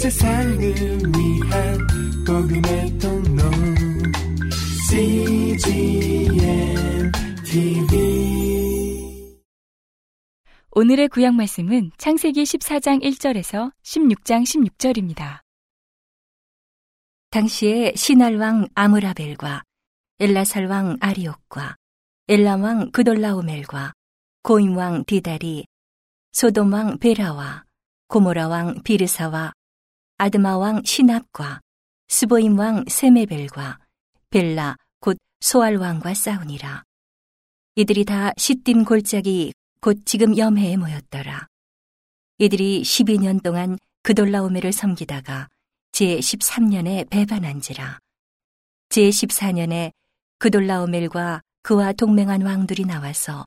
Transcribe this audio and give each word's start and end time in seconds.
세상을 0.00 0.58
위한 0.58 1.78
복음의 2.26 2.98
통로 2.98 3.42
CGM 4.88 6.32
TV 7.44 9.36
오늘의 10.70 11.08
구약 11.08 11.34
말씀은 11.34 11.90
창세기 11.98 12.44
14장 12.44 13.02
1절에서 13.02 13.74
16장 13.82 14.44
16절입니다. 14.78 15.40
당시에 17.28 17.92
시날왕 17.94 18.68
아므라벨과 18.74 19.64
엘라살왕 20.18 20.96
아리옥과 21.02 21.76
엘람왕 22.26 22.92
그돌라오멜과 22.92 23.92
고임왕 24.44 25.04
디달이 25.04 25.66
소돔왕 26.32 27.00
베라와 27.00 27.64
고모라왕 28.08 28.82
비르사와 28.82 29.52
아드마왕 30.20 30.82
시납과 30.84 31.62
스보임왕 32.08 32.84
세메벨과 32.88 33.78
벨라 34.28 34.76
곧 35.00 35.16
소알왕과 35.40 36.12
싸우니라. 36.12 36.82
이들이 37.76 38.04
다 38.04 38.30
시딤 38.36 38.84
골짜기 38.84 39.54
곧 39.80 40.02
지금 40.04 40.36
염해에 40.36 40.76
모였더라. 40.76 41.46
이들이 42.36 42.82
12년 42.82 43.42
동안 43.42 43.78
그돌라오메를 44.02 44.72
섬기다가 44.72 45.48
제13년에 45.92 47.08
배반한지라. 47.08 47.98
제14년에 48.90 49.90
그돌라오멜과 50.38 51.40
그와 51.62 51.94
동맹한 51.94 52.42
왕들이 52.42 52.84
나와서 52.84 53.46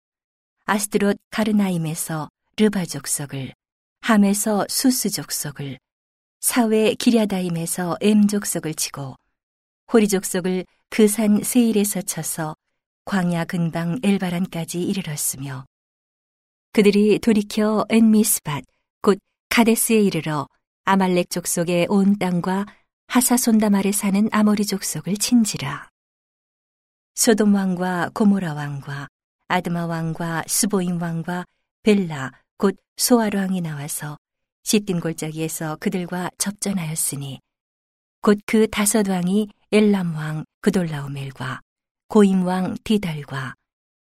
아스드롯 0.65 1.17
가르나임에서 1.29 2.29
르바 2.57 2.85
족속을, 2.85 3.53
함에서 4.01 4.65
수스 4.69 5.11
족속을, 5.11 5.77
사회 6.43 6.93
기랴다임에서 6.93 7.95
엠 8.01 8.27
족속을 8.27 8.73
치고 8.73 9.15
호리 9.93 10.09
족속을 10.09 10.65
그 10.89 11.07
산 11.07 11.41
세일에서 11.41 12.01
쳐서 12.01 12.53
광야 13.05 13.45
근방 13.45 13.97
엘바란까지 14.03 14.83
이르렀으며 14.83 15.63
그들이 16.73 17.19
돌이켜 17.19 17.85
엔미스밭 17.87 18.65
곧 19.01 19.19
카데스에 19.47 20.01
이르러 20.01 20.45
아말렉 20.83 21.29
족속의 21.29 21.87
온 21.89 22.19
땅과 22.19 22.65
하사손담 23.07 23.75
아래 23.75 23.93
사는 23.93 24.27
아모리 24.33 24.65
족속을 24.65 25.15
친지라. 25.15 25.87
소돔 27.15 27.55
왕과 27.55 28.09
고모라 28.13 28.53
왕과 28.53 29.07
아드마 29.47 29.85
왕과 29.85 30.43
스보임 30.47 31.01
왕과 31.01 31.45
벨라 31.83 32.33
곧 32.57 32.75
소알 32.97 33.33
왕이 33.33 33.61
나와서 33.61 34.17
시딘 34.63 34.99
골짜기에서 34.99 35.75
그들과 35.77 36.29
접전하였으니 36.37 37.39
곧 38.21 38.39
그 38.45 38.67
다섯 38.69 39.07
왕이 39.09 39.49
엘람 39.71 40.15
왕 40.15 40.45
그돌라오멜과 40.61 41.59
고임 42.07 42.45
왕 42.45 42.75
디달과 42.83 43.55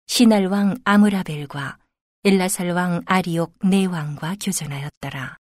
시날 0.08 0.46
왕 0.46 0.78
아므라벨과 0.86 1.78
엘라살 2.24 2.72
왕 2.72 3.02
아리옥 3.06 3.54
네 3.66 3.86
왕과 3.86 4.38
교전하였더라. 4.42 5.38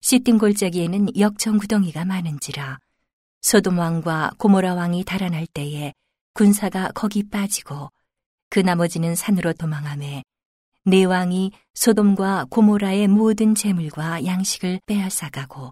시딘 0.00 0.38
골짜기에는 0.38 1.16
역청 1.18 1.58
구덩이가 1.58 2.04
많은지라 2.04 2.78
소돔 3.42 3.78
왕과 3.78 4.32
고모라 4.38 4.74
왕이 4.74 5.04
달아날 5.04 5.46
때에 5.46 5.94
군사가 6.34 6.90
거기 6.92 7.22
빠지고 7.28 7.90
그 8.50 8.58
나머지는 8.58 9.14
산으로 9.14 9.52
도망함에 9.52 10.24
네 10.86 11.04
왕이 11.04 11.52
소돔과 11.72 12.48
고모라의 12.50 13.08
모든 13.08 13.54
재물과 13.54 14.26
양식을 14.26 14.80
빼앗아가고 14.84 15.70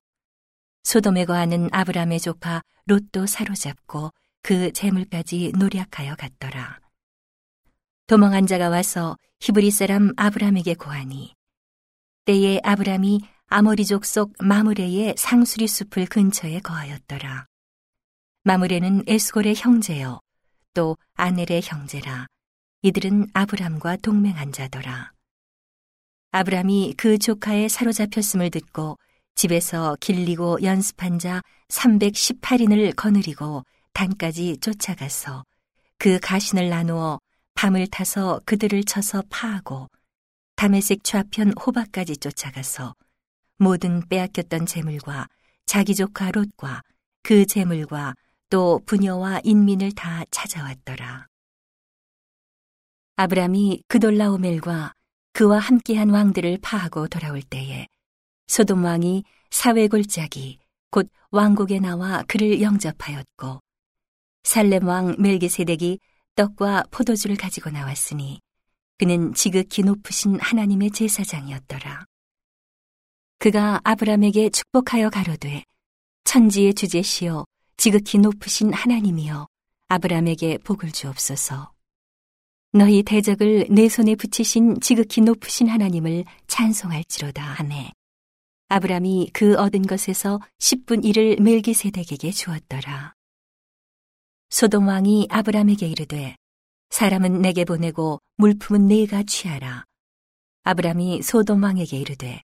소돔에 0.85 1.27
거하는 1.27 1.69
아브람의 1.71 2.19
조카 2.19 2.63
롯도 2.87 3.27
사로잡고 3.27 4.11
그 4.43 4.73
재물까지 4.73 5.53
노력하여 5.59 6.15
갔더라. 6.15 6.81
도망한 8.07 8.47
자가 8.47 8.71
와서 8.71 9.19
히브리 9.41 9.71
사람 9.71 10.13
아브람에게 10.17 10.77
고하니 10.77 11.35
때에 12.25 12.61
아브람이 12.65 13.21
아모리족 13.49 14.07
속 14.07 14.33
마무레의 14.39 15.17
상수리 15.19 15.69
숲을 15.69 16.07
근처에 16.07 16.61
거하였더라. 16.61 17.45
마무레는 18.45 19.03
에스골의 19.07 19.57
형제요 19.57 20.21
또 20.73 20.97
아넬의 21.17 21.61
형제라. 21.63 22.29
이들은 22.85 23.29
아브람과 23.33 23.99
동맹한 23.99 24.51
자더라. 24.51 25.13
아브람이 26.33 26.95
그 26.97 27.17
조카의 27.17 27.69
사로잡혔음을 27.69 28.51
듣고 28.51 28.99
집에서 29.37 29.97
길리고 30.01 30.59
연습한 30.63 31.21
자 31.21 31.43
318인을 31.69 32.97
거느리고 32.97 33.65
단까지 33.93 34.57
쫓아가서 34.59 35.45
그 35.97 36.19
가신을 36.19 36.71
나누어 36.71 37.21
밤을 37.55 37.87
타서 37.87 38.41
그들을 38.47 38.83
쳐서 38.83 39.23
파하고 39.31 39.89
담에색 40.57 41.05
좌편 41.05 41.53
호박까지 41.53 42.17
쫓아가서 42.17 42.95
모든 43.59 44.03
빼앗겼던 44.09 44.67
재물과 44.67 45.29
자기 45.67 45.95
조카 45.95 46.33
롯과 46.33 46.83
그 47.23 47.47
재물과 47.47 48.15
또 48.51 48.81
부녀와 48.87 49.43
인민을 49.45 49.93
다 49.93 50.25
찾아왔더라. 50.33 51.32
아브람이 53.23 53.85
그돌라오멜과 53.87 54.95
그와 55.33 55.61
함께한 55.61 56.11
왕들을 56.11 56.59
파하고 56.61 57.07
돌아올 57.07 57.41
때에 57.41 57.87
소돔 58.49 58.83
왕이 58.83 59.23
사회 59.49 59.87
골짜기 59.87 60.59
곧 60.91 61.09
왕국에 61.31 61.79
나와 61.79 62.25
그를 62.27 62.61
영접하였고 62.61 63.61
살렘 64.43 64.89
왕 64.89 65.15
멜기세덱이 65.21 66.01
떡과 66.35 66.87
포도주를 66.91 67.37
가지고 67.37 67.71
나왔으니 67.71 68.41
그는 68.99 69.33
지극히 69.35 69.83
높으신 69.85 70.41
하나님의 70.41 70.91
제사장이었더라. 70.91 72.05
그가 73.39 73.81
아브람에게 73.85 74.51
축복하여 74.51 75.11
가로되 75.11 75.63
천지의 76.25 76.75
주제시여 76.75 77.45
지극히 77.77 78.19
높으신 78.19 78.73
하나님이여 78.73 79.47
아브람에게 79.87 80.59
복을 80.65 80.91
주옵소서. 80.91 81.71
너희 82.75 83.03
대적을 83.03 83.67
내 83.69 83.89
손에 83.91 84.15
붙이신 84.15 84.81
지극히 84.81 85.21
높으신 85.21 85.69
하나님을 85.69 86.25
찬송할지로다 86.47 87.43
하매 87.43 87.93
아브람이 88.69 89.31
그 89.35 89.59
얻은 89.59 89.83
것에서 89.83 90.41
10분 90.59 91.05
1을 91.05 91.43
멜기세덱에게 91.43 92.31
주었더라. 92.31 93.13
소돔 94.49 94.89
왕이 94.89 95.29
아브람에게 95.29 95.87
이르되 95.87 96.37
사람은 96.89 97.43
내게 97.43 97.67
보내고 97.67 98.21
물품은 98.39 98.87
내가 98.87 99.23
취하라. 99.23 99.85
아브람이 100.63 101.21
소돔 101.21 101.63
왕에게 101.63 101.99
이르되 101.99 102.41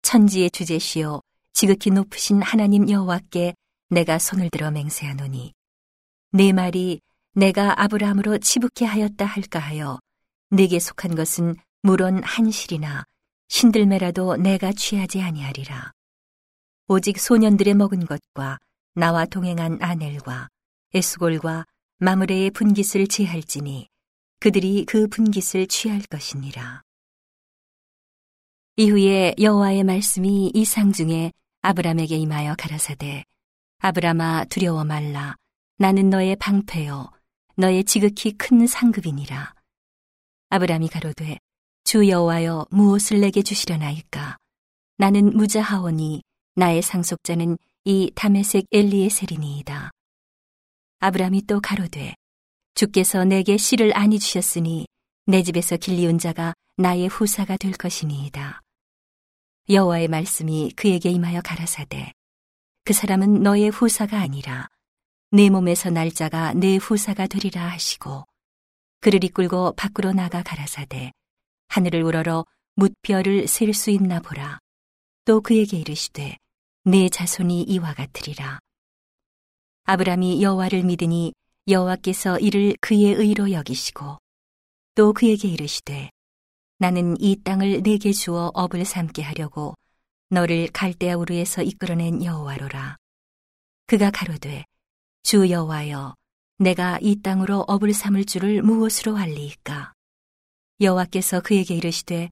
천지의 0.00 0.52
주제시여 0.52 1.20
지극히 1.52 1.90
높으신 1.90 2.40
하나님 2.40 2.88
여호와께 2.88 3.54
내가 3.90 4.18
손을 4.18 4.48
들어 4.48 4.70
맹세하노니 4.70 5.52
내 6.32 6.52
말이 6.54 7.00
내가 7.36 7.82
아브라함으로 7.82 8.38
치북케 8.38 8.86
하였다 8.86 9.26
할까 9.26 9.58
하여 9.58 9.98
내게 10.48 10.78
속한 10.78 11.14
것은 11.14 11.54
물론 11.82 12.22
한실이나 12.22 13.04
신들매라도 13.48 14.36
내가 14.36 14.72
취하지 14.72 15.20
아니하리라. 15.20 15.92
오직 16.88 17.20
소년들의 17.20 17.74
먹은 17.74 18.06
것과 18.06 18.58
나와 18.94 19.26
동행한 19.26 19.82
아넬과 19.82 20.48
에스골과 20.94 21.66
마므레의 21.98 22.52
분깃을 22.52 23.06
제할지니 23.06 23.86
그들이 24.40 24.86
그 24.86 25.06
분깃을 25.06 25.66
취할 25.66 26.00
것이니라. 26.08 26.80
이후에 28.76 29.34
여호와의 29.38 29.84
말씀이 29.84 30.52
이상 30.54 30.90
중에 30.90 31.32
아브람에게 31.60 32.16
임하여 32.16 32.54
가라사대 32.56 33.24
아브라마 33.80 34.46
두려워 34.46 34.84
말라 34.84 35.34
나는 35.76 36.08
너의 36.08 36.36
방패요 36.36 37.15
너의 37.58 37.84
지극히 37.84 38.32
큰 38.32 38.66
상급이니라. 38.66 39.54
아브람이 40.50 40.88
가로되 40.88 41.38
주 41.84 42.06
여호와여 42.06 42.66
무엇을 42.70 43.20
내게 43.20 43.42
주시려나이까? 43.42 44.36
나는 44.98 45.34
무자하오니 45.34 46.22
나의 46.54 46.82
상속자는 46.82 47.56
이 47.84 48.12
다메색 48.14 48.66
엘리에셀이니이다. 48.70 49.90
아브람이 50.98 51.42
또 51.46 51.60
가로되 51.60 52.14
주께서 52.74 53.24
내게 53.24 53.56
씨를 53.56 53.96
아니 53.96 54.18
주셨으니 54.18 54.86
내 55.24 55.42
집에서 55.42 55.78
길리온 55.78 56.18
자가 56.18 56.52
나의 56.76 57.08
후사가 57.08 57.56
될 57.56 57.72
것이니이다. 57.72 58.60
여호와의 59.70 60.08
말씀이 60.08 60.72
그에게 60.76 61.08
임하여 61.08 61.40
가라사대 61.40 62.12
그 62.84 62.92
사람은 62.92 63.42
너의 63.42 63.70
후사가 63.70 64.20
아니라 64.20 64.68
내 65.36 65.50
몸에서 65.50 65.90
날짜가 65.90 66.54
내 66.54 66.76
후사가 66.76 67.26
되리라 67.26 67.68
하시고 67.68 68.24
그를 69.02 69.22
이끌고 69.22 69.74
밖으로 69.76 70.14
나가 70.14 70.42
가라사대 70.42 71.12
하늘을 71.68 72.02
우러러 72.04 72.46
뭇별을 72.76 73.46
셀 73.46 73.74
수 73.74 73.90
있나 73.90 74.20
보라 74.20 74.58
또 75.26 75.42
그에게 75.42 75.76
이르시되 75.76 76.38
네 76.84 77.10
자손이 77.10 77.64
이와 77.64 77.92
같으리라. 77.92 78.60
아브람이 79.84 80.42
여호와를 80.42 80.84
믿으니 80.84 81.34
여호와께서 81.68 82.38
이를 82.38 82.74
그의 82.80 83.12
의로 83.12 83.52
여기시고 83.52 84.16
또 84.94 85.12
그에게 85.12 85.48
이르시되 85.48 86.08
나는 86.78 87.14
이 87.20 87.42
땅을 87.44 87.82
내게 87.82 88.12
주어 88.12 88.52
업을 88.54 88.86
삼게 88.86 89.20
하려고 89.20 89.74
너를 90.30 90.68
갈대아 90.72 91.18
우르에서 91.18 91.60
이끌어낸 91.60 92.24
여호와로라. 92.24 92.96
그가 93.86 94.10
가로되 94.10 94.64
주 95.26 95.50
여호와여 95.50 96.14
내가 96.58 97.00
이 97.02 97.20
땅으로 97.20 97.64
업을 97.66 97.92
삼을 97.92 98.26
줄을 98.26 98.62
무엇으로 98.62 99.16
알리이까? 99.16 99.92
여호와께서 100.80 101.40
그에게 101.40 101.74
이르시되 101.74 102.30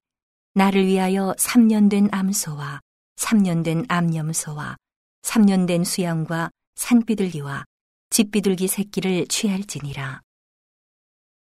나를 0.53 0.85
위하여 0.85 1.35
3년 1.37 1.89
된 1.89 2.07
암소와 2.13 2.79
3년 3.17 3.65
된 3.65 3.83
암염소와 3.89 4.77
3년 5.23 5.67
된 5.67 5.83
수양과 5.83 6.51
산비둘기와 6.75 7.65
집비둘기 8.11 8.69
새끼를 8.69 9.27
취할지니라. 9.27 10.21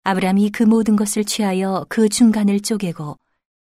아브람이 0.03 0.51
그 0.51 0.61
모든 0.61 0.95
것을 0.95 1.25
취하여 1.25 1.87
그 1.89 2.07
중간을 2.07 2.59
쪼개고 2.59 3.17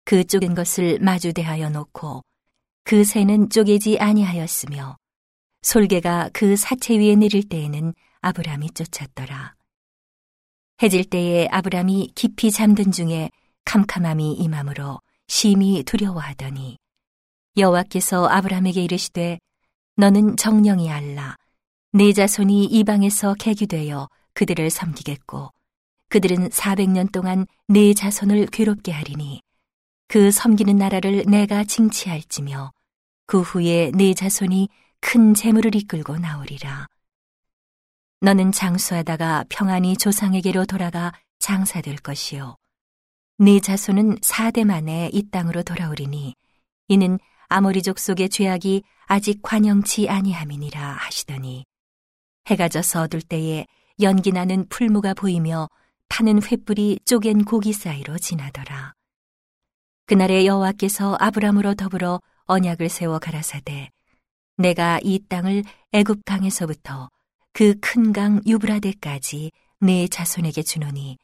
그 0.03 0.23
쪼갠 0.23 0.56
것을 0.56 0.97
마주 1.00 1.31
대하여 1.31 1.69
놓고 1.69 2.23
그 2.85 3.03
새는 3.03 3.51
쪼개지 3.51 4.00
아니하였으며 4.00 4.97
솔개가 5.62 6.30
그 6.33 6.56
사체 6.56 6.98
위에 6.98 7.15
내릴 7.15 7.48
때에는 7.48 7.94
아브람이 8.21 8.71
쫓았더라. 8.71 9.56
해질 10.81 11.06
때에 11.06 11.48
아브람이 11.51 12.12
깊이 12.15 12.51
잠든 12.51 12.92
중에 12.92 13.31
캄캄함이 13.65 14.33
임함으로 14.33 15.01
심히 15.27 15.83
두려워하더니 15.83 16.77
여호와께서 17.57 18.27
아브람에게 18.27 18.83
이르시되 18.83 19.39
너는 19.95 20.38
정령이 20.38 20.92
알라 20.92 21.36
네 21.94 22.13
자손이 22.13 22.65
이방에서 22.65 23.33
개기되어 23.33 24.07
그들을 24.33 24.69
섬기겠고 24.69 25.50
그들은 26.09 26.50
400년 26.50 27.12
동안 27.12 27.48
네 27.68 27.94
자손을 27.94 28.45
괴롭게 28.48 28.92
하리니 28.92 29.42
그 30.07 30.31
섬기는 30.31 30.75
나라를 30.77 31.25
내가 31.27 31.63
징치할지며 31.63 32.71
그 33.25 33.42
후에 33.42 33.92
네 33.95 34.13
자손이 34.13 34.69
큰 34.99 35.33
재물을 35.33 35.75
이끌고 35.75 36.17
나오리라. 36.17 36.88
너는 38.21 38.51
장수하다가 38.51 39.45
평안히 39.49 39.95
조상에게로 39.95 40.65
돌아가 40.65 41.13
장사될 41.39 41.97
것이요. 41.97 42.55
네 43.38 43.59
자손은 43.59 44.17
사대 44.21 44.63
만에 44.63 45.09
이 45.13 45.29
땅으로 45.29 45.61
돌아오리니 45.61 46.33
이는 46.88 47.19
아모리족 47.47 47.99
속의 47.99 48.29
죄악이 48.29 48.83
아직 49.05 49.41
관영치 49.41 50.09
아니함이니라 50.09 50.94
하시더니 50.94 51.65
해가 52.47 52.67
져서 52.67 53.03
어둘 53.03 53.21
때에 53.21 53.65
연기 54.01 54.31
나는 54.31 54.67
풀무가 54.69 55.13
보이며 55.13 55.69
타는 56.09 56.39
횃불이 56.39 57.05
쪼갠 57.05 57.45
고기 57.45 57.73
사이로 57.73 58.17
지나더라. 58.17 58.94
그날에 60.07 60.45
여호와께서 60.45 61.17
아브람으로 61.19 61.75
더불어 61.75 62.21
언약을 62.45 62.89
세워 62.89 63.19
가라사대 63.19 63.89
내가 64.57 65.00
이 65.04 65.19
땅을 65.27 65.63
애굽 65.94 66.25
강에서부터 66.25 67.09
그 67.54 67.80
큰 67.81 68.12
강 68.13 68.42
유브라데까지 68.45 69.51
내 69.80 70.07
자손에게 70.07 70.63
주노니 70.63 71.18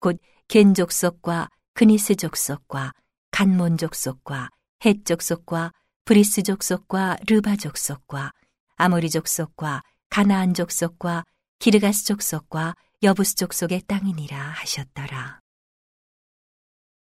곧 0.00 0.18
겐족 0.48 0.92
속과 0.92 1.48
그니스 1.74 2.14
족 2.16 2.36
속과 2.36 2.92
갓몬 3.30 3.76
족 3.78 3.94
속과 3.94 4.50
헷 4.84 5.04
족 5.04 5.22
속과 5.22 5.72
브리스 6.04 6.42
족 6.42 6.62
속과 6.62 7.18
르바 7.26 7.56
족 7.56 7.76
속과 7.76 8.32
아모리 8.76 9.10
족 9.10 9.28
속과 9.28 9.82
가나안 10.08 10.54
족 10.54 10.72
속과 10.72 11.24
기르가스 11.58 12.04
족 12.04 12.22
속과 12.22 12.74
여부스 13.02 13.36
족 13.36 13.52
속의 13.54 13.82
땅이니라 13.86 14.38
하셨더라. 14.38 15.40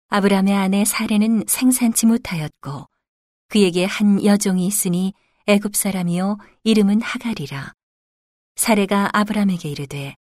아브람의 0.09 0.53
아내 0.55 0.85
사래는 0.85 1.45
생산치 1.47 2.05
못하였고 2.05 2.87
그에게 3.49 3.85
한 3.85 4.23
여종이 4.23 4.67
있으니 4.67 5.13
애굽 5.45 5.75
사람이요 5.75 6.37
이름은 6.63 7.01
하갈이라. 7.01 7.73
사례가 8.55 9.09
아브람에게 9.11 9.67
이르되 9.67 10.15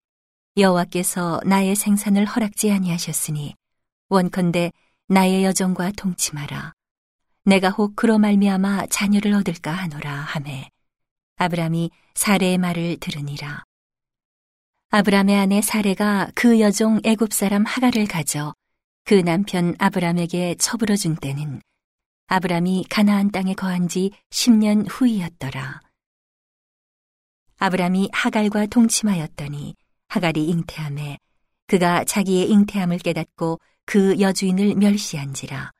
여호와께서 0.56 1.40
나의 1.44 1.76
생산을 1.76 2.26
허락지 2.26 2.72
아니하셨으니 2.72 3.54
원컨대 4.08 4.72
나의 5.06 5.44
여종과 5.44 5.92
동침하라. 5.92 6.72
내가 7.44 7.70
혹 7.70 7.94
그로 7.94 8.18
말미암아 8.18 8.86
자녀를 8.86 9.32
얻을까 9.34 9.70
하노라 9.70 10.12
하매 10.12 10.68
아브람이 11.36 11.92
사례의 12.14 12.58
말을 12.58 12.96
들으니라. 12.98 13.62
아브람의 14.90 15.36
아내 15.36 15.62
사례가 15.62 16.32
그 16.34 16.58
여종 16.58 16.98
애굽 17.04 17.32
사람 17.32 17.64
하갈을 17.64 18.08
가져 18.08 18.54
그 19.04 19.14
남편 19.14 19.76
아브람에게 19.78 20.56
처불어 20.56 20.96
준 20.96 21.14
때는 21.14 21.62
아브람이 22.34 22.86
가나안 22.88 23.30
땅에 23.30 23.52
거한 23.52 23.88
지 23.88 24.10
10년 24.30 24.86
후이었더라. 24.88 25.82
아브람이 27.58 28.08
하갈과 28.10 28.68
동침하였더니 28.68 29.74
하갈이 30.08 30.46
잉태함에 30.48 31.18
그가 31.66 32.04
자기의 32.04 32.50
잉태함을 32.50 33.00
깨닫고 33.00 33.60
그 33.84 34.18
여주인을 34.18 34.76
멸시한지라. 34.76 35.72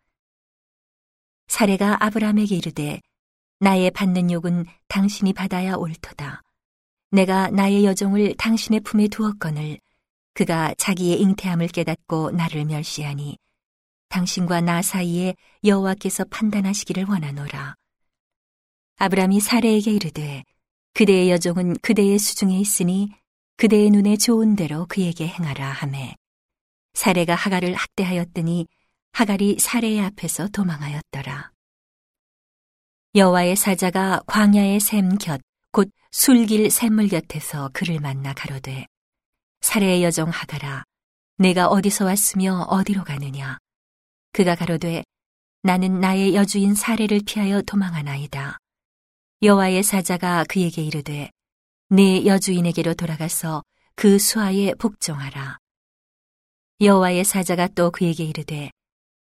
사례가 1.49 2.05
아브람에게 2.05 2.55
이르되 2.55 3.01
나의 3.61 3.91
받는 3.91 4.31
욕은 4.31 4.67
당신이 4.89 5.33
받아야 5.33 5.77
옳도다. 5.77 6.43
내가 7.13 7.49
나의 7.49 7.87
여종을 7.87 8.35
당신의 8.37 8.81
품에 8.81 9.09
두었거늘 9.09 9.79
그가 10.35 10.75
자기의 10.77 11.19
잉태함을 11.19 11.69
깨닫고 11.69 12.33
나를 12.33 12.67
멸시하니 12.67 13.39
당신과 14.13 14.61
나 14.61 14.83
사이에 14.83 15.35
여호와께서 15.65 16.25
판단하시기를 16.27 17.07
원하노라. 17.09 17.75
아브람이 18.99 19.41
사례에게 19.41 19.91
이르되 19.91 20.45
그대의 20.95 21.31
여종은 21.31 21.79
그대의 21.81 22.19
수중에 22.19 22.59
있으니 22.59 23.11
그대의 23.57 23.91
눈에 23.91 24.17
좋은 24.17 24.55
대로 24.55 24.87
그에게 24.87 25.27
행하라 25.27 25.67
하매 25.67 26.15
사례가 26.95 27.35
하갈을 27.35 27.75
학대하였더니 27.75 28.67
하갈이 29.13 29.59
사례의 29.59 30.01
앞에서 30.01 30.49
도망하였더라. 30.49 31.51
여호와의 33.15 33.57
사자가 33.57 34.23
광야의 34.27 34.81
샘 34.81 35.17
곁 35.19 35.41
곧 35.73 35.91
술길 36.11 36.71
샘물 36.71 37.09
곁에서 37.09 37.71
그를 37.73 37.99
만나 37.99 38.35
가로되 38.35 38.87
사례의 39.63 40.05
여종 40.05 40.29
하갈아 40.29 40.85
내가 41.39 41.69
어디서 41.69 42.05
왔으며 42.05 42.67
어디로 42.69 43.05
가느냐 43.05 43.59
그가 44.33 44.55
가로되 44.55 45.05
나는 45.63 46.01
나의 46.01 46.35
여주인 46.35 46.75
사례를 46.75 47.21
피하여 47.27 47.61
도망하나이다. 47.63 48.59
여호와의 49.43 49.83
사자가 49.83 50.45
그에게 50.49 50.83
이르되 50.83 51.31
네 51.91 52.25
여주인에게로 52.25 52.95
돌아가서 52.95 53.63
그 53.95 54.19
수하에 54.19 54.75
복종하라. 54.75 55.59
여호와의 56.81 57.25
사자가 57.25 57.69
또 57.69 57.91
그에게 57.91 58.25
이르되 58.25 58.71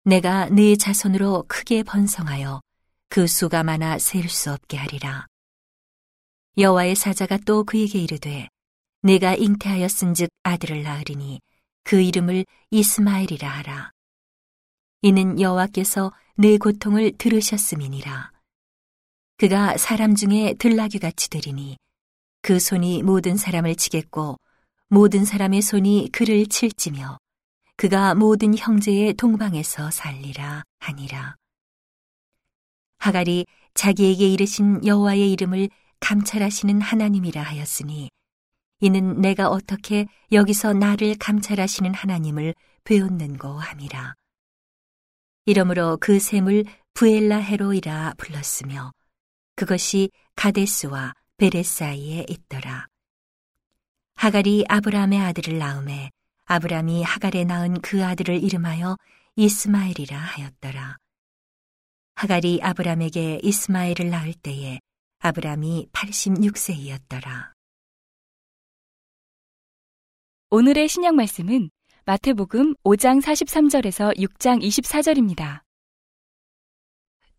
내가 0.05 0.49
네 0.49 0.77
자손으로 0.77 1.45
크게 1.49 1.83
번성하여 1.83 2.61
그 3.11 3.27
수가 3.27 3.63
많아 3.63 3.99
셀 3.99 4.29
수 4.29 4.53
없게 4.53 4.77
하리라. 4.77 5.27
여호와의 6.57 6.95
사자가 6.95 7.39
또 7.45 7.65
그에게 7.65 7.99
이르되 7.99 8.49
내가 9.03 9.35
잉태하였은즉 9.35 10.31
아들을 10.45 10.83
낳으리니 10.83 11.41
그 11.83 12.01
이름을 12.01 12.47
이스마엘이라 12.71 13.49
하라. 13.49 13.94
이는 15.05 15.39
여호와께서 15.39 16.15
내 16.35 16.57
고통을 16.57 17.13
들으셨음이니라. 17.19 18.33
그가 19.37 19.77
사람 19.77 20.15
중에 20.15 20.55
들나귀 20.59 20.99
같이 20.99 21.29
되리니 21.29 21.77
그 22.41 22.59
손이 22.59 23.03
모든 23.03 23.37
사람을 23.37 23.75
치겠고 23.75 24.39
모든 24.89 25.27
사람의 25.27 25.61
손이 25.61 26.09
그를 26.11 26.47
칠지며 26.47 27.19
그가 27.77 28.15
모든 28.15 28.57
형제의 28.57 29.13
동방에서 29.13 29.91
살리라 29.91 30.63
하니라. 30.79 31.37
하갈이 32.97 33.45
자기에게 33.75 34.27
이르신 34.27 34.87
여호와의 34.87 35.31
이름을 35.33 35.69
감찰하시는 36.01 36.81
하나님이라 36.81 37.43
하였으니 37.43 38.09
이는 38.81 39.21
내가 39.21 39.51
어떻게 39.51 40.07
여기서 40.33 40.73
나를 40.73 41.17
감찰하시는 41.19 41.93
하나님을 41.93 42.55
배웠는고 42.85 43.49
함이라. 43.49 44.15
이러므로 45.47 45.99
그 46.01 46.19
샘을 46.19 46.65
부엘라 46.95 47.37
헤로이라 47.37 48.15
불렀으며 48.17 48.93
그것이 49.57 50.11
가데스와 50.37 51.15
베레 51.37 51.63
사이에 51.63 52.25
있더라. 52.29 52.87
하갈이 54.15 54.65
아브라함의 54.69 55.21
아들을 55.21 55.59
낳음에 55.59 56.11
아브람이 56.47 57.03
하갈에 57.03 57.45
낳은 57.45 57.81
그 57.81 58.05
아들을 58.05 58.43
이름하여 58.43 58.97
이스마엘이라 59.37 60.17
하였더라. 60.17 60.97
하갈이 62.15 62.61
아브람에게 62.63 63.41
이스마엘을 63.43 64.11
낳을 64.11 64.35
때에 64.35 64.81
아브람이 65.19 65.89
86세이었더라. 65.93 67.53
오늘의 70.51 70.89
신약 70.89 71.17
말씀은 71.17 71.71
마태복음 72.07 72.75
5장 72.85 73.23
43절에서 73.23 74.15
6장 74.19 74.63
24절입니다. 74.63 75.63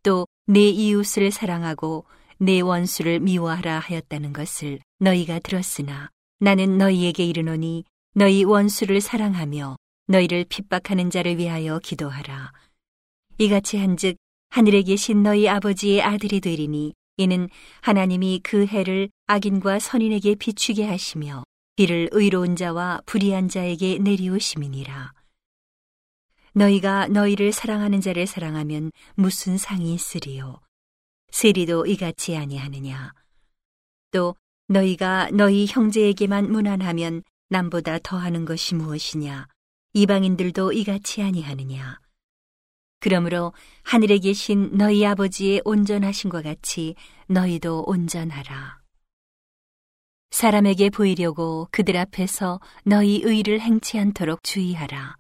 또 0.02 0.26
내 0.48 0.62
이웃을 0.62 1.30
사랑하고 1.30 2.06
내 2.40 2.62
원수를 2.62 3.20
미워하라 3.20 3.78
하였다는 3.78 4.34
것을 4.34 4.80
너희가 4.98 5.38
들었으나 5.38 6.10
나는 6.40 6.80
너희에게 6.80 7.24
이르노니 7.26 7.84
너희 8.16 8.44
원수를 8.44 9.02
사랑하며 9.02 9.78
너희를 10.08 10.46
핍박하는 10.50 11.12
자를 11.12 11.38
위하여 11.38 11.78
기도하라. 11.78 12.52
이같이 13.38 13.78
한즉 13.78 14.18
하늘에 14.50 14.82
계신 14.82 15.22
너희 15.22 15.48
아버지의 15.48 16.02
아들이 16.02 16.40
되리니 16.40 16.94
이는 17.18 17.50
하나님이 17.82 18.42
그 18.44 18.66
해를 18.66 19.10
악인과 19.28 19.78
선인에게 19.78 20.34
비추게 20.36 20.86
하시며 20.86 21.44
비를 21.76 22.08
의로운 22.14 22.56
자와 22.56 23.02
불의한 23.06 23.50
자에게 23.50 24.00
내리우심이니라. 24.00 25.14
너희가 26.54 27.10
너희를 27.10 27.52
사랑하는 27.52 28.00
자를 28.00 28.26
사랑하면 28.26 28.94
무슨 29.16 29.58
상이 29.58 29.94
있으리요? 29.94 30.62
세리도 31.32 31.86
이같이 31.88 32.38
아니하느냐? 32.38 33.14
또 34.12 34.36
너희가 34.70 35.30
너희 35.34 35.66
형제에게만 35.68 36.50
무난하면 36.50 37.24
남보다 37.50 38.00
더하는 38.00 38.46
것이 38.46 38.74
무엇이냐? 38.76 39.48
이방인들도 39.92 40.72
이같이 40.72 41.22
아니하느냐? 41.22 42.00
그러므로 43.02 43.52
하늘에 43.84 44.18
계신 44.20 44.78
너희 44.78 45.06
아버지의 45.06 45.62
온전하신과 45.66 46.42
같이 46.42 46.96
너희도 47.28 47.84
온전하라. 47.86 48.85
사람에게 50.36 50.90
보이려고 50.90 51.70
그들 51.72 51.96
앞에서 51.96 52.60
너희 52.84 53.22
의를 53.24 53.62
행치 53.62 53.98
않도록 53.98 54.44
주의하라. 54.44 55.16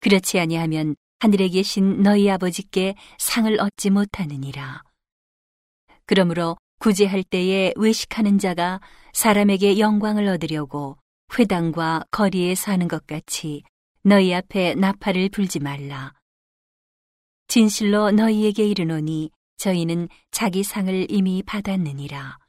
그렇지 0.00 0.40
아니하면 0.40 0.96
하늘에 1.20 1.48
계신 1.48 2.02
너희 2.02 2.30
아버지께 2.30 2.94
상을 3.18 3.54
얻지 3.60 3.90
못하느니라. 3.90 4.82
그러므로 6.06 6.56
구제할 6.80 7.22
때에 7.22 7.74
외식하는 7.76 8.38
자가 8.38 8.80
사람에게 9.12 9.78
영광을 9.78 10.26
얻으려고 10.26 10.96
회당과 11.38 12.04
거리에 12.10 12.54
사는 12.54 12.88
것 12.88 13.06
같이 13.06 13.62
너희 14.04 14.32
앞에 14.32 14.74
나팔을 14.76 15.28
불지 15.28 15.58
말라. 15.58 16.14
진실로 17.46 18.10
너희에게 18.12 18.66
이르노니 18.66 19.32
저희는 19.58 20.08
자기 20.30 20.62
상을 20.62 21.06
이미 21.10 21.42
받았느니라. 21.42 22.47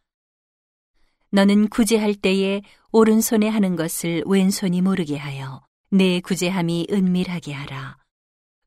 너는 1.31 1.67
구제할 1.69 2.15
때에 2.15 2.61
오른손에 2.91 3.47
하는 3.47 3.75
것을 3.75 4.23
왼손이 4.25 4.81
모르게 4.81 5.15
하여 5.17 5.61
내 5.91 6.19
구제함이 6.21 6.87
은밀하게 6.91 7.53
하라. 7.53 7.97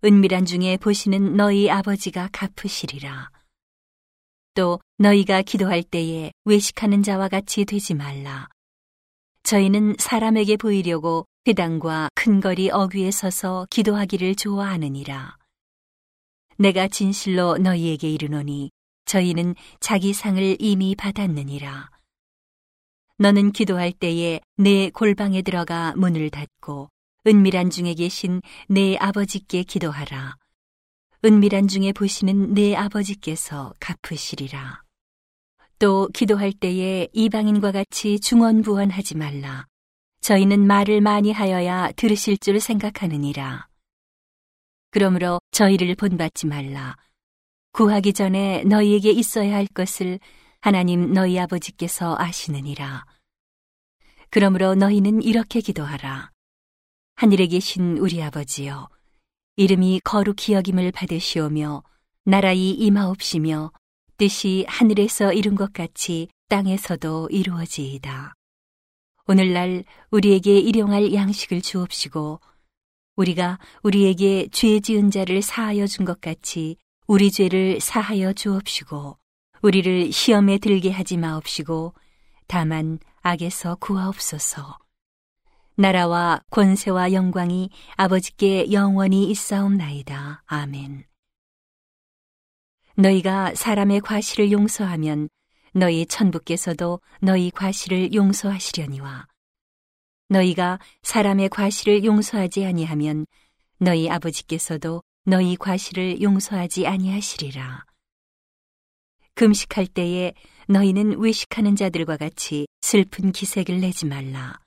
은밀한 0.05 0.45
중에 0.45 0.77
보시는 0.77 1.37
너희 1.37 1.69
아버지가 1.71 2.29
갚으시리라. 2.33 3.31
또 4.55 4.81
너희가 4.99 5.43
기도할 5.43 5.83
때에 5.83 6.31
외식하는 6.45 7.03
자와 7.03 7.29
같이 7.29 7.65
되지 7.65 7.95
말라. 7.95 8.49
저희는 9.43 9.97
사람에게 9.99 10.57
보이려고 10.57 11.27
회당과 11.49 12.11
큰 12.15 12.41
거리 12.41 12.71
어귀에 12.71 13.11
서서 13.11 13.67
기도하기를 13.71 14.37
좋아하느니라. 14.37 15.37
내가 16.59 16.87
진실로 16.87 17.59
너희에게 17.59 18.09
이르노니 18.09 18.71
저희는 19.07 19.57
자기 19.81 20.13
상을 20.13 20.57
이미 20.61 20.95
받았느니라. 20.95 21.92
너는 23.23 23.53
기도할 23.53 23.93
때에 23.93 24.41
내 24.57 24.91
골방에 24.91 25.43
들어가 25.43 25.95
문을 25.97 26.29
닫고 26.29 26.89
은밀한 27.25 27.71
중에 27.71 27.95
계신 27.95 28.43
내 28.67 28.97
아버지께 28.97 29.63
기도하라. 29.63 30.35
은밀한 31.25 31.69
중에 31.69 31.93
보시는 31.93 32.53
내 32.53 32.75
아버지께서 32.75 33.75
갚으시리라. 33.79 34.83
또 35.79 36.09
기도할 36.13 36.53
때에 36.53 37.07
이방인과 37.13 37.71
같이 37.71 38.19
중언부언하지 38.19 39.17
말라. 39.17 39.69
저희는 40.21 40.67
말을 40.67 41.01
많이 41.01 41.31
하여야 41.31 41.93
들으실 41.93 42.39
줄 42.39 42.59
생각하느니라. 42.59 43.69
그러므로 44.91 45.39
저희를 45.53 45.95
본받지 45.95 46.49
말라. 46.49 46.97
구하기 47.71 48.15
전에 48.15 48.65
너희에게 48.65 49.13
있어야 49.13 49.55
할 49.55 49.69
것을 49.69 50.19
하나님 50.65 51.13
너희 51.13 51.41
아버지께서 51.41 52.15
아시느니라. 52.17 53.05
그러므로 54.31 54.77
너희는 54.77 55.21
이렇게 55.21 55.61
기도하라. 55.61 56.31
하늘에 57.17 57.49
계신 57.49 57.99
우리 57.99 58.23
아버지여, 58.23 58.89
이름이 59.57 60.03
거룩히 60.05 60.53
여김을 60.53 60.93
받으시오며, 60.93 61.83
나라이 62.27 62.71
임하옵시며, 62.71 63.73
뜻이 64.19 64.65
하늘에서 64.69 65.33
이룬 65.33 65.57
것 65.57 65.73
같이 65.73 66.29
땅에서도 66.49 67.31
이루어지이다. 67.33 68.35
오늘날 69.27 69.83
우리에게 70.13 70.61
일용할 70.61 71.13
양식을 71.13 71.61
주옵시고, 71.61 72.41
우리가 73.17 73.59
우리에게 73.83 74.47
죄 74.53 74.79
지은 74.79 75.11
자를 75.11 75.43
사하여 75.43 75.89
준 75.89 76.05
것 76.05 76.21
같이 76.21 76.77
우리 77.09 77.33
죄를 77.33 77.81
사하여 77.81 78.33
주옵시고, 78.33 79.19
우리를 79.63 80.11
시험에 80.11 80.59
들게 80.59 80.91
하지 80.91 81.17
마옵시고, 81.17 81.95
다만 82.49 82.99
악에서 83.21 83.77
구하옵소서. 83.77 84.79
나라와 85.77 86.41
권세와 86.51 87.13
영광이 87.13 87.71
아버지께 87.97 88.73
영원히 88.73 89.31
있사옵나이다. 89.31 90.43
아멘. 90.47 91.05
너희가 92.97 93.55
사람의 93.55 94.01
과실을 94.01 94.51
용서하면 94.53 95.29
너희 95.73 96.05
천부께서도 96.07 97.01
너희 97.21 97.51
과실을 97.51 98.13
용서하시려니와 98.13 99.27
너희가 100.29 100.79
사람의 101.03 101.49
과실을 101.49 102.05
용서하지 102.05 102.67
아니하면 102.67 103.27
너희 103.79 104.11
아버지께서도 104.11 105.03
너희 105.25 105.57
과실을 105.57 106.21
용서하지 106.21 106.87
아니하시리라. 106.87 107.87
금식할 109.35 109.87
때에 109.87 110.35
너희는 110.69 111.19
외식하는 111.19 111.75
자들과 111.77 112.17
같이 112.17 112.67
슬픈 112.81 113.33
기색을 113.33 113.81
내지 113.81 114.07
말라. 114.07 114.61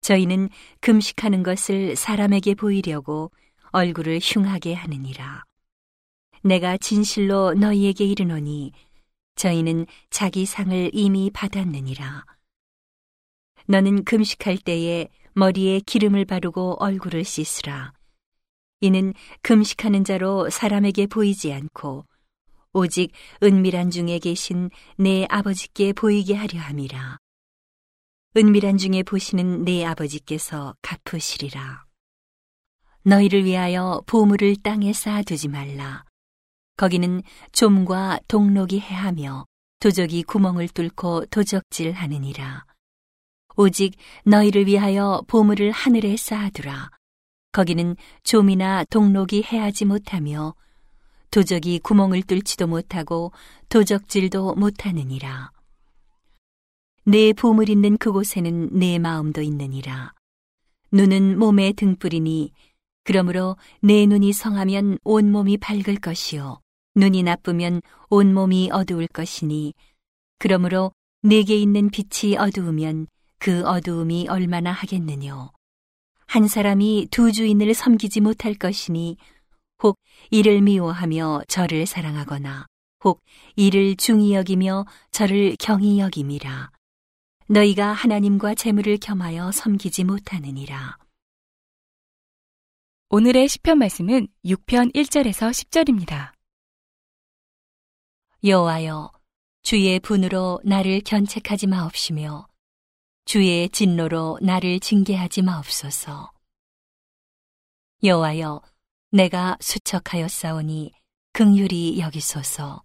저희는 0.00 0.48
금식하는 0.80 1.42
것을 1.42 1.96
사람에게 1.96 2.54
보이려고 2.54 3.30
얼굴을 3.70 4.20
흉하게 4.22 4.74
하느니라. 4.74 5.44
내가 6.42 6.78
진실로 6.78 7.52
너희에게 7.54 8.04
이르노니 8.04 8.72
저희는 9.34 9.86
자기 10.10 10.46
상을 10.46 10.90
이미 10.94 11.30
받았느니라. 11.30 12.24
너는 13.66 14.04
금식할 14.04 14.58
때에 14.58 15.08
머리에 15.34 15.80
기름을 15.80 16.24
바르고 16.24 16.76
얼굴을 16.80 17.24
씻으라. 17.24 17.92
이는 18.80 19.12
금식하는 19.42 20.04
자로 20.04 20.48
사람에게 20.48 21.06
보이지 21.06 21.52
않고 21.52 22.07
오직 22.78 23.10
은밀한 23.42 23.90
중에 23.90 24.20
계신 24.20 24.70
내 24.96 25.26
아버지께 25.28 25.92
보이게 25.92 26.34
하려 26.36 26.60
함이라. 26.60 27.18
은밀한 28.36 28.78
중에 28.78 29.02
보시는 29.02 29.64
내 29.64 29.84
아버지께서 29.84 30.76
갚으시리라. 30.80 31.84
너희를 33.02 33.44
위하여 33.44 34.00
보물을 34.06 34.54
땅에 34.62 34.92
쌓아두지 34.92 35.48
말라. 35.48 36.04
거기는 36.76 37.20
좀과 37.50 38.20
동록이 38.28 38.78
해하며 38.78 39.44
도적이 39.80 40.22
구멍을 40.22 40.68
뚫고 40.68 41.26
도적질 41.26 41.90
하느니라. 41.90 42.64
오직 43.56 43.96
너희를 44.24 44.68
위하여 44.68 45.20
보물을 45.26 45.72
하늘에 45.72 46.16
쌓아두라. 46.16 46.90
거기는 47.50 47.96
좀이나 48.22 48.84
동록이 48.84 49.42
해하지 49.42 49.84
못하며 49.84 50.54
도적이 51.30 51.80
구멍을 51.80 52.22
뚫지도 52.22 52.66
못하고 52.66 53.32
도적질도 53.68 54.54
못하느니라. 54.54 55.52
내 57.04 57.32
보물 57.32 57.68
있는 57.68 57.96
그곳에는 57.96 58.70
내 58.78 58.98
마음도 58.98 59.42
있느니라. 59.42 60.14
눈은 60.90 61.38
몸의 61.38 61.74
등불이니 61.74 62.52
그러므로 63.04 63.56
내 63.80 64.06
눈이 64.06 64.32
성하면 64.32 64.98
온 65.04 65.32
몸이 65.32 65.58
밝을 65.58 65.96
것이요 66.00 66.60
눈이 66.94 67.22
나쁘면 67.22 67.82
온 68.10 68.34
몸이 68.34 68.70
어두울 68.72 69.06
것이니 69.06 69.74
그러므로 70.38 70.92
내게 71.22 71.56
있는 71.56 71.90
빛이 71.90 72.36
어두우면 72.36 73.06
그 73.38 73.66
어두움이 73.66 74.28
얼마나 74.28 74.72
하겠느뇨 74.72 75.52
한 76.26 76.48
사람이 76.48 77.08
두 77.10 77.32
주인을 77.32 77.72
섬기지 77.72 78.20
못할 78.20 78.54
것이니 78.54 79.16
혹 79.82 79.98
이를 80.30 80.60
미워하며 80.60 81.42
저를 81.48 81.86
사랑하거나 81.86 82.66
혹 83.04 83.22
이를 83.56 83.96
중히 83.96 84.34
여기며 84.34 84.86
저를 85.10 85.56
경히 85.58 86.00
여김이라. 86.00 86.70
너희가 87.46 87.92
하나님과 87.92 88.54
재물을 88.54 88.98
겸하여 88.98 89.52
섬기지 89.52 90.04
못하느니라. 90.04 90.98
오늘의 93.10 93.48
시편 93.48 93.78
말씀은 93.78 94.28
6편 94.44 94.94
1절에서 94.94 95.50
10절입니다. 95.50 96.32
여호와여 98.44 99.10
주의 99.62 99.98
분으로 100.00 100.60
나를 100.64 101.00
견책하지 101.00 101.68
마옵시며 101.68 102.46
주의 103.24 103.68
진노로 103.70 104.38
나를 104.42 104.80
징계하지 104.80 105.42
마옵소서. 105.42 106.30
여호와여 108.02 108.60
내가 109.10 109.56
수척하였사오니 109.60 110.92
긍휼히 111.32 111.98
여기소서. 111.98 112.82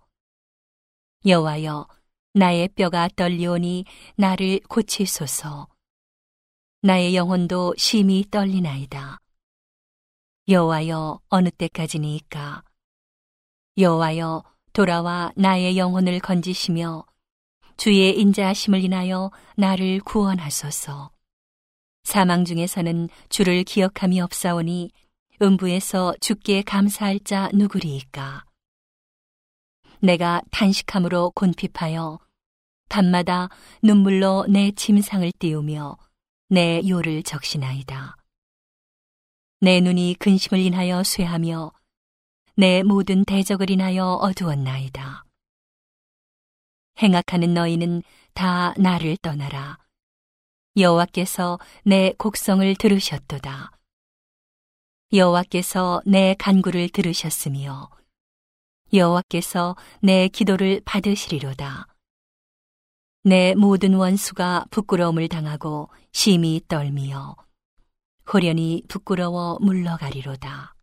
여호와여 1.25 1.87
나의 2.33 2.69
뼈가 2.69 3.09
떨리오니 3.13 3.83
나를 4.15 4.61
고치소서. 4.69 5.67
나의 6.81 7.15
영혼도 7.15 7.75
심히 7.77 8.23
떨리나이다. 8.31 9.19
여호와여 10.47 11.19
어느 11.27 11.49
때까지니까? 11.49 12.63
여호와여 13.77 14.43
돌아와 14.71 15.33
나의 15.35 15.77
영혼을 15.77 16.19
건지시며 16.19 17.05
주의 17.75 18.17
인자하심을 18.17 18.81
인하여 18.81 19.29
나를 19.57 19.99
구원하소서. 19.99 21.11
사망 22.03 22.45
중에서는 22.45 23.09
주를 23.27 23.63
기억함이 23.63 24.21
없사오니 24.21 24.91
음부에서 25.41 26.13
주께 26.21 26.61
감사할 26.61 27.19
자 27.21 27.49
누구리이까? 27.53 28.45
내가 29.99 30.41
탄식함으로 30.51 31.31
곤핍하여 31.31 32.19
밤마다 32.89 33.49
눈물로 33.81 34.45
내 34.47 34.71
침상을 34.71 35.31
띄우며 35.39 35.97
내 36.49 36.81
요를 36.87 37.23
적시나이다. 37.23 38.15
내 39.61 39.79
눈이 39.79 40.17
근심을 40.19 40.59
인하여 40.59 41.03
쇠하며 41.03 41.71
내 42.55 42.83
모든 42.83 43.25
대적을 43.25 43.69
인하여 43.69 44.19
어두웠나이다. 44.21 45.23
행악하는 47.01 47.53
너희는 47.53 48.03
다 48.33 48.73
나를 48.77 49.17
떠나라. 49.17 49.79
여호와께서 50.77 51.59
내 51.83 52.13
곡성을 52.17 52.75
들으셨도다. 52.75 53.71
여호와께서 55.13 56.01
내 56.07 56.35
간구를 56.39 56.89
들으셨으며 56.89 57.87
여호와께서 58.91 59.75
내 60.01 60.27
기도를 60.27 60.81
받으시리로다. 60.85 61.85
내 63.23 63.53
모든 63.53 63.93
원수가 63.93 64.65
부끄러움을 64.71 65.27
당하고 65.29 65.89
심히 66.11 66.61
떨미어 66.67 67.35
호련히 68.31 68.81
부끄러워 68.87 69.59
물러가리로다. 69.61 70.73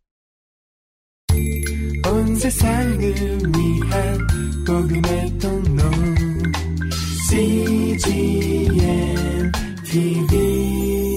온 2.06 2.36
세상을 2.36 3.00
위한 3.00 4.26
복음의 4.64 5.38
통로 5.38 5.82
CGM 7.28 8.70
TV 9.84 11.09